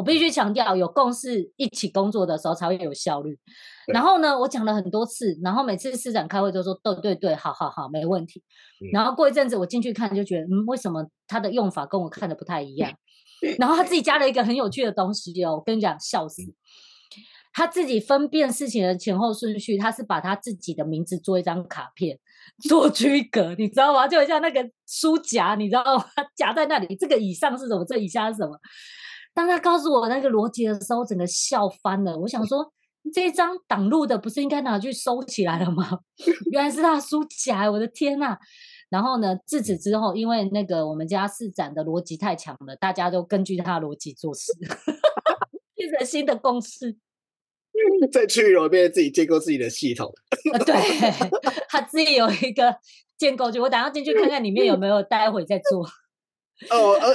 [0.00, 3.38] 我必须强调，有共识一起工作的时候才会有效率。
[3.86, 8.42] 然后呢，我讲了很多次，然后每次市长开会都说，对对对，好好好，没问题。
[8.94, 12.90] 然后过一阵子我进去看，就觉得，嗯，为什么他的用法跟我看的不太一样？
[13.60, 16.40] 然后他自己加了一个很有趣的东西哦，我跟你讲，笑死。
[17.52, 22.18] 他自己分辨事情的前后顺序，他是把他自己的名字做一张卡片
[22.62, 24.08] 做区隔，你知道吗？
[24.08, 26.04] 就像那个书夹，你知道吗？
[26.34, 27.84] 夹在那里，这个以上是什么？
[27.84, 28.56] 这以下是什么？
[29.32, 32.16] 当他告诉我那个逻辑的时候，我整个笑翻了。
[32.18, 32.72] 我想说，
[33.12, 36.00] 这一张挡路的不是应该拿去收起来了吗？
[36.52, 38.36] 原来是他的书夹，我的天呐！
[38.90, 44.52] 然后呢，自此之后，因为那个我们家市长的逻辑太强了，大家都根据他的逻辑做事，
[45.74, 46.96] 变成新的公式。
[48.12, 50.12] 在区域里面自己建构自己的系统，
[50.66, 50.74] 对，
[51.70, 52.76] 他自己有一个
[53.16, 55.86] 建构就我打算进去看看里面有没有，待会再做。
[56.68, 57.14] 哦，呃、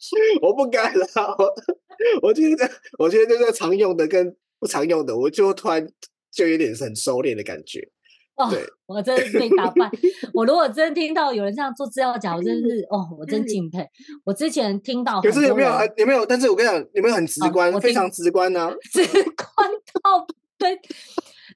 [0.42, 1.06] 我不敢了，
[1.38, 5.86] 我我觉得我觉得这个常用的跟不常用的，我就突然
[6.32, 7.88] 就有点很收敛的感觉。
[8.36, 8.50] 哦，
[8.86, 9.90] 我真是被打败。
[10.32, 13.86] 我如果真听到有人这样做资料夹，我真是哦，我真敬佩。
[14.24, 15.68] 我之前听到，可是有没有？
[15.98, 16.24] 有没有？
[16.24, 17.70] 但是我跟你讲，有没有很直观？
[17.74, 18.74] 哦、非常直观呢、啊？
[18.90, 19.70] 直观
[20.02, 20.26] 到
[20.58, 20.78] 对，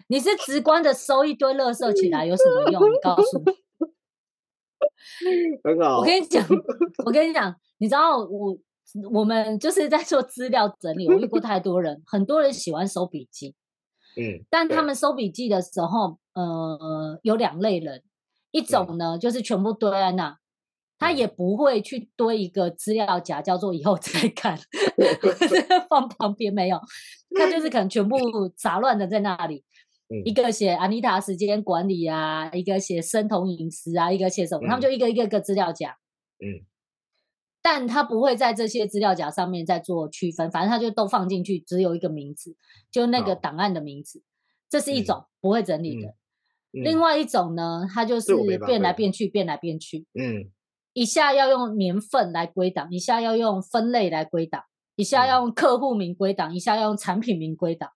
[0.09, 2.83] 你是直观的收一堆垃圾起来有什么用？
[2.93, 3.64] 你告诉我。
[5.65, 5.99] 很好。
[5.99, 6.45] 我跟你讲，
[7.05, 8.59] 我跟你讲，你知道我
[9.13, 13.55] 我们就是在做资料整理，我遇过太多人，很多人喜欢收笔记。
[14.17, 18.03] 嗯，但他们收笔记的时候，呃，有两类人，
[18.53, 20.39] 一种呢就是全部堆在那，
[20.99, 24.57] 他也不会去堆一个资料夹，叫做以后再看，
[25.91, 26.79] 放旁边没有，
[27.37, 28.17] 他就是可能全部
[28.57, 29.65] 杂乱的在那里，
[30.25, 35.97] 一个写安妮塔时间管理啊，一个写生酮饮食啊，一个写什么，他们就一个一个一个资料夹，
[36.39, 36.65] 嗯。
[37.67, 42.55] 但他不会在这些资料夹上面再做区分，反正他就都放进去，只有一个名字，
[42.91, 44.23] 就那个档案的名字。
[44.69, 46.15] 这是一种不会整理的。
[46.73, 48.35] 另外一种呢，它就是
[48.67, 50.07] 变来变去，变来变去。
[50.13, 50.51] 嗯，
[50.93, 54.65] 一下要用年份来归档，一下要用分类来归档，
[54.97, 57.89] 一下要用客户名归档，一下要用产品名归档。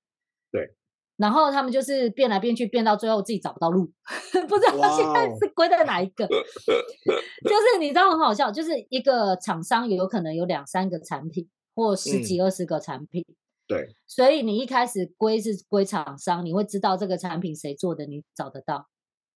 [1.19, 1.25] 对。
[1.25, 3.91] 然后他们就是变来变去，变到最后自己找不到路，
[4.49, 6.25] 不知道现在是归在哪一个。
[6.31, 13.23] 就是你知道很好笑，就是一个厂商有可能有两三个产品，或十几二十个产品。
[13.23, 13.35] 嗯、
[13.67, 13.97] 对。
[14.07, 18.87] 所以你一开始归是归厂商，你会知道这个产品谁做的，你找得到。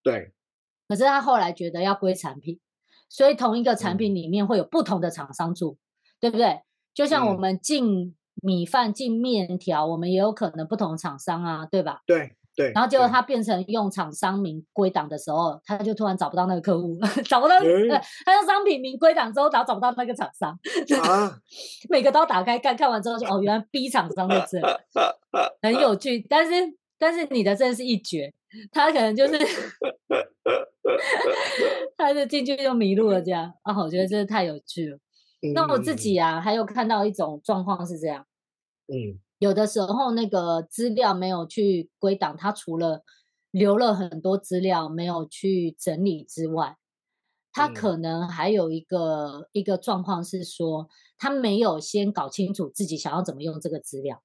[0.05, 0.33] 对。
[0.87, 2.61] 可是他后来觉得要归产品，
[3.09, 5.79] 所以同一个产品里面会有不同的厂商做，嗯、
[6.21, 6.61] 对不对？
[6.95, 8.15] 就像我们进。
[8.43, 12.03] 米饭进面条，我们也有可能不同厂商啊，对吧？
[12.05, 12.73] 对对。
[12.73, 17.57] 然后结果他变成用厂商名归档的时候，他就突然找不到那个客户，找不到。
[17.57, 17.89] 欸、
[18.27, 20.51] 他用商品名归档之后，找找不到那个厂商。
[21.03, 21.39] 啊、
[21.89, 24.67] 每个都打开看看完之后就，哦，原来 B 厂商在这里，
[25.63, 26.27] 很有趣。
[26.29, 26.53] 但是
[26.99, 28.35] 但是你的真的是一绝，
[28.73, 29.39] 他可能就是，
[31.97, 33.79] 他就进去就迷路了这样啊！
[33.79, 34.99] 我觉得真的太有趣了。
[35.55, 38.25] 那我自己啊，还有看到一种状况是这样，
[38.89, 43.03] 嗯，有的时候那个资料没有去归档，他除了
[43.51, 46.77] 留了很多资料没有去整理之外，
[47.53, 54.23] 他可能还有一个、嗯、一个状况是说，他没有先搞清楚自己想要怎么用这个资料，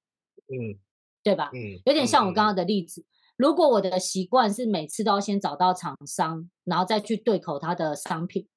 [0.48, 0.78] 嗯，
[1.22, 1.50] 对吧？
[1.52, 3.04] 嗯，有点像我刚刚的例子。
[3.36, 8.48] 如果我的习惯是每次都要先找到厂商，然后再去对口他的商品，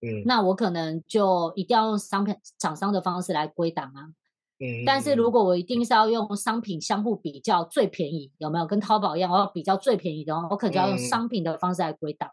[0.00, 4.14] 嗯，那我可能就一定要用商品厂商的方式来归档啊。
[4.60, 12.30] 嗯，但是如果我一定是要用商品相互比较最便宜，有没有跟淘宝一样，我要比较最便宜的话，我可能就要用商品的方式来归档。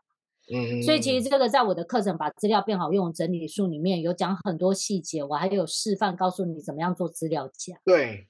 [0.54, 7.76] 嗯，所以其实这个在我的课程《把资料变好用》整理术里面有讲很多细节，我还有示范告诉你怎么样做资料夹。
[7.86, 8.28] 对。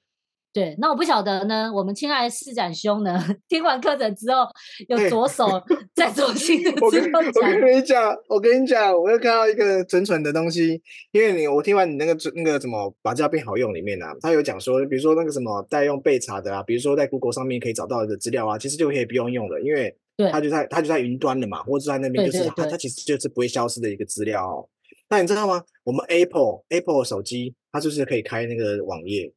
[0.52, 1.72] 对，那我不晓得呢。
[1.72, 4.46] 我们亲爱的施展兄呢，听完课程之后，
[4.86, 5.46] 有左手
[5.96, 7.40] 在做新的资料夹。
[7.40, 10.82] 我跟你讲，我跟你讲，我又看到一个蠢蠢的东西。
[11.10, 19.96] 因为你，我听完你那个那个什么把资料变好用里面啊，他有讲说，比如说那个什么代用备查的啊，比如说在 Google 上面可以找到的资料啊，其实就可以不用用了，因为
[20.30, 24.68] 它就在它就在云端的嘛，或者在那边，就是它它其实就是不会消失的一个资料哦。
[25.08, 25.64] 那你知道吗？
[25.82, 29.32] 我们 Apple Apple 手机它就是可以开那个网页。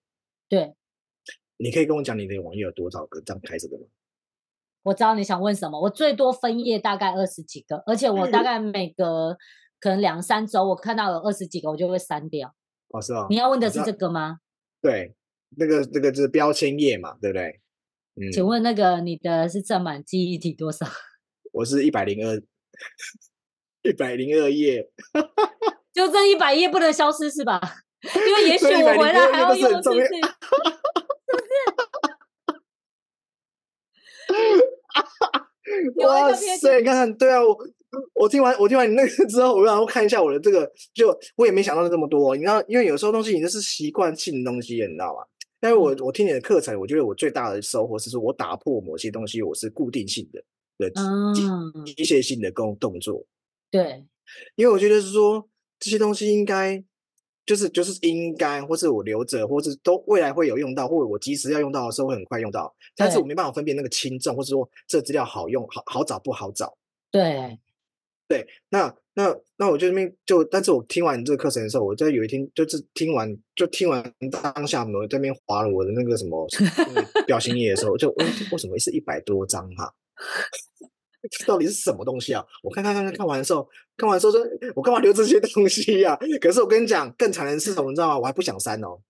[0.49, 0.73] 对。
[1.57, 3.85] 你可以跟我讲你的网页有多少个这样开始的吗？
[4.83, 5.81] 我知道你想问什么。
[5.81, 9.37] 我最多分页大概二十几个，而且我大概每隔
[9.79, 12.53] 可能两三周，我看到有二十几个，我就会删掉。
[12.89, 13.25] 哦，是哦。
[13.29, 14.39] 你要问的是这个吗？
[14.81, 15.15] 对，
[15.57, 17.61] 那个那个就是标签页嘛，对不对？
[18.15, 18.31] 嗯。
[18.31, 20.85] 请问那个你的是占满记忆体多少？
[21.51, 22.39] 我是一百零二，
[23.81, 24.87] 一百零二页。
[25.93, 27.59] 就这一百页不能消失是吧？
[28.13, 30.07] 因为也许我回来还要用，是不是？
[36.05, 36.79] 哇塞！
[36.79, 37.57] 你看看，对啊，我
[38.13, 42.35] 我听完我听完你那个之后，我然后看一下我的这个，就我也没想到这么多。
[42.35, 45.23] 你知道，因为有时候东西你这是习惯性的东西，你知道吗？
[45.59, 50.43] 但是我我听你的课程，我觉得我最大的收获是说，我打破某些东西，我是固定性的
[50.77, 50.89] 的
[51.33, 53.25] 机机械性的工动作。
[53.71, 54.05] 对，
[54.55, 55.47] 因为我觉得是说
[55.79, 56.83] 这些东西应该。
[57.45, 66.75] 就是就是应该，或是我留着，或是都未来会有用到，或者我即时要用到的时候会很快用到，但是我没办法分辨那个轻重，或是说这资料好用好好找不好找。
[67.11, 67.59] 对，
[68.27, 76.47] 对，那那那我就那边就，但是我听完这个课程的时候，我在有一天就是听完就听完当下，我在那边划了我的那个什么
[77.27, 79.91] 表情页的时候，就为为什么是一百多张哈、啊？
[81.31, 82.43] 这到底是什么东西啊？
[82.63, 84.41] 我看看看看看完的时候，看完的时候说，
[84.75, 86.19] 我干嘛留这些东西呀、啊？
[86.41, 88.19] 可是我跟你讲，更残忍是什么，你知道吗？
[88.19, 88.97] 我还不想删哦。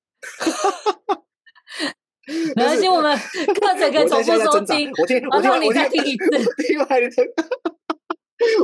[2.56, 3.15] 没关系，我们
[3.60, 4.91] 课程可以重复收听。
[4.99, 6.25] 我听，我听，我听，我听，听一次。
[6.65, 7.13] 听完你的，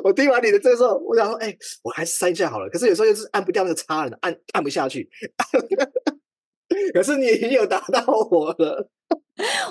[0.03, 2.67] 我听完你的这时候，我想说，哎、欸，我还是删一下好了。
[2.69, 5.07] 可是有时候就是按不掉那个叉了，按按不下去。
[6.93, 8.89] 可是你已经有打到我了，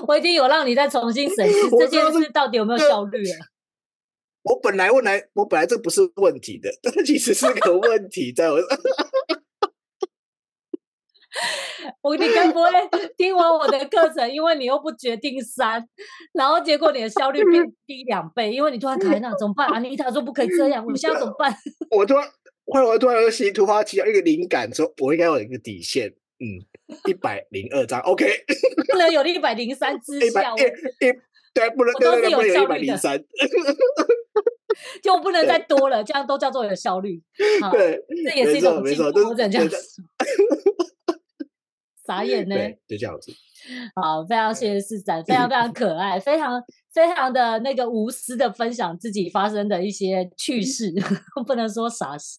[0.06, 3.34] 我已经有让你再重新审视这件事到底有没有效率了。
[4.42, 8.58] 我本来问来，我本来这不是问题的，但其实是个问题，在 我。
[12.02, 12.68] 我你该不会
[13.16, 15.86] 听完我的课程，因为你又不决定删，
[16.32, 19.68] 然后结果你的效率变低两倍，因为你突然卡在那怎么办？
[19.68, 21.54] 安妮塔说不可以这样，我现在怎么办？
[21.96, 22.26] 我突然，
[22.66, 26.08] 后来我突然又突发奇想一个灵感，说我应该有一个底线，
[26.40, 26.58] 嗯，
[27.08, 28.26] 一百零二张，OK，
[28.90, 30.56] 不能有一百零三支 效。
[31.52, 32.96] 对，不能，都是有效率的。
[35.02, 37.22] 就不能再多了，这样都叫做有效率。
[37.72, 39.76] 对，这也是一种没错，都是这样子。
[42.06, 43.30] 傻眼呢，就这样子。
[43.94, 46.62] 好，非常谢谢施展，非常非常可爱，非常
[46.94, 50.92] 非常的那个无私的分享自己发生的一些趣事，
[51.46, 52.38] 不能说傻事。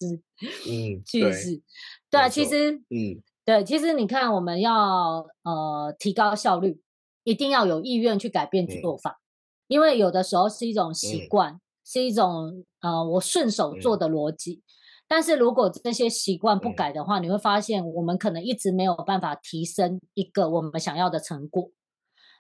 [0.68, 1.62] 嗯，趣事。
[2.10, 6.80] 对啊，其实，嗯，对，其实你看，我们要呃提高效率。
[7.24, 9.22] 一定要有意愿去改变做法，嗯、
[9.68, 14.56] 因为有的时候是一种习惯，嗯、是一种呃我顺手做的逻辑。
[14.56, 14.62] 嗯、
[15.08, 21.70] 但是如果这些习惯不改的话，嗯、你会发现我们可能一直没有办法提升一个我们想要的成果。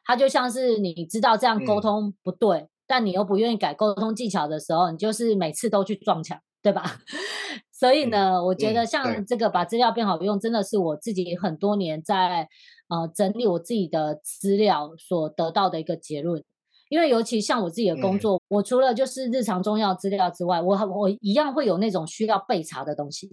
[0.03, 6.97] 它就像是你知道这样沟通不对，嗯、但你又不愿意改沟通技巧的时候，你就是每次都去撞墙，对吧？
[7.71, 12.49] 所以呢，嗯、我觉得像这个把资料变好用，真的是我自己很多年在。
[12.91, 16.43] 呃，整理我自己的资料所得到的一个结论，
[16.89, 23.29] 因为尤其像我自己的工作，嗯、我除了就是日常重要资料之外，我我一样会有那种需要备查的东西，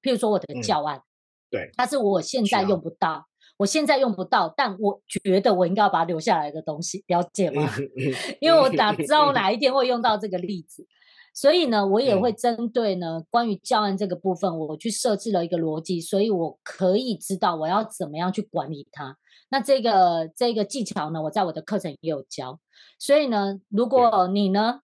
[0.00, 1.04] 譬如说我的教案，嗯、
[1.50, 3.26] 对，但是我现在用不到，
[3.58, 7.70] 我现在用不到，但我觉得我应该要把它留下来的东西，了解吗？
[8.40, 10.86] 因为我打知道哪一天会用到这个例子，
[11.34, 19.18] 所以呢，我也会针对呢、嗯、关于教案这个部分，我去设置了一个逻辑，所以我可以知道我要怎么样去管理它。
[19.50, 22.60] 那这个这个技巧呢，我在我的课程也有教。
[23.00, 24.80] 所以呢，如果你呢，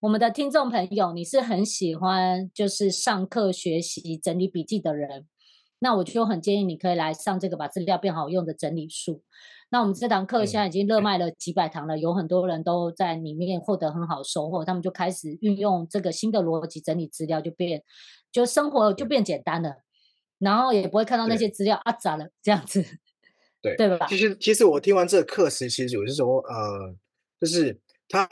[0.00, 5.26] 我们的听众朋友，你是很喜欢就是上课学习整理笔记的人，
[5.78, 9.22] 那我就很建议你可以来上这个把资料变好用的整理术。
[9.72, 17.82] 那我们这堂课现在已经热卖了几百堂了，有很多人都在里面获得很好收获，他们就开始运用这个新的逻辑整理资料，就变
[18.30, 19.76] 就生活就变简单了，
[20.38, 22.84] 然后也不会看到那些资料啊咋了这样子，
[23.62, 24.06] 对对吧？
[24.08, 26.94] 其实其实我听完这个课时，其实我是说呃，
[27.40, 28.28] 就是他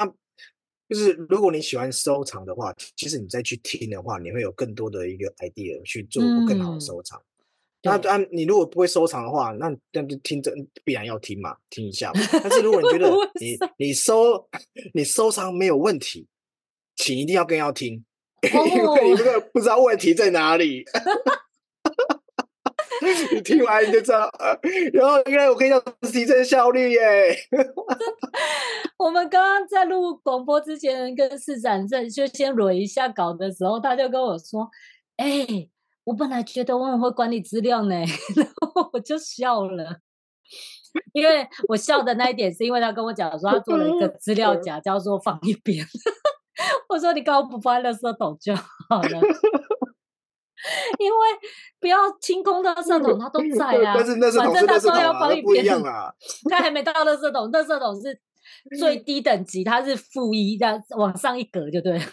[0.90, 7.18] 就是如果你喜欢收藏的话，其实你再去听的话，你会有更多的一个 idea 去做更好的收藏。
[7.18, 7.29] 嗯
[7.82, 10.52] 那啊，你如果不会收藏的话，那那就听着
[10.84, 12.20] 必然要听嘛，听一下嘛。
[12.42, 13.10] 但是如果你觉 得
[13.40, 14.46] 你你收
[14.92, 16.26] 你收藏没有问题，
[16.96, 18.04] 请一定要更要听，
[18.52, 20.84] 哦、 因为你这个不知道问题在哪里。
[23.32, 24.30] 你听完你就知道，
[24.92, 25.80] 然后原来我可以要
[26.12, 27.34] 提升效率耶。
[28.98, 34.68] 我们刚刚在录广播之前，跟市长在就先捋一下稿的时候，他就跟我说
[35.16, 35.70] ：“哎、欸。”
[36.04, 37.94] 我本来觉得我很会管理资料呢，
[38.36, 39.98] 然后我就笑了，
[41.12, 45.84] 因为我笑的那一点是因为他跟我讲说他做了一个资料 夹，叫做放一边。
[46.88, 49.20] 我说你刚刚不放垃圾桶就好了，
[50.98, 51.18] 因为
[51.78, 53.94] 不要清空垃圾桶，它都在啊。
[53.96, 56.12] 但是垃圾桶是反正他说要放一边啊。
[56.50, 58.20] 他还没到垃圾桶，垃圾桶是
[58.78, 62.04] 最低等级，它是负一，这样往上一格就对了。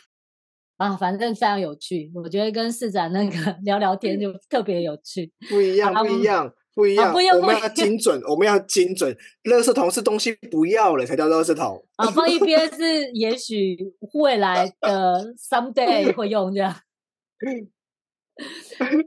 [0.77, 5.31] 啊，反正非常有趣，我觉得跟市长那个 聊聊天就特别有趣。
[5.49, 7.35] 不一样，不一样，不一样，不一样。
[7.35, 9.11] 我们要精准，我们要精准。
[9.45, 11.83] 垃圾桶是东西不要了才叫垃圾桶。
[11.95, 13.75] 啊，放一边 是也许
[14.13, 16.75] 未来的 someday 会用这样。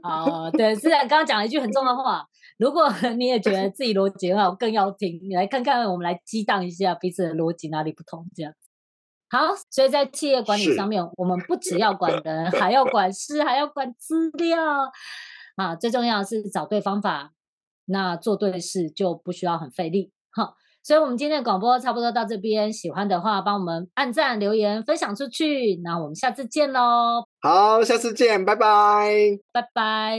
[0.01, 2.25] 啊，对，市长刚刚讲了一句很重要的话，
[2.57, 8.53] 如果你也觉得自己逻辑很好，更要听，你来看看，我们来激荡一下彼此的逻辑哪里不同，这样。
[9.31, 14.59] 好，所以在企业管理上面，我们不只要管 人，还要管事，还要管资料。
[15.55, 17.31] 啊，最重要的是找对方法，
[17.85, 20.11] 那做对事就不需要很费力。
[20.31, 25.79] 好，所以我们今天的广播差不多到这边，喜欢的话帮我们按赞、留言、分享出去。
[25.83, 27.23] 那我们下次见喽！
[27.41, 30.17] 好，下次见，拜拜，拜拜。